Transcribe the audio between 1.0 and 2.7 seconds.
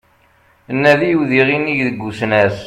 udiɣ inig seg usnas